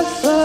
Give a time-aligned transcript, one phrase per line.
[0.00, 0.39] suffer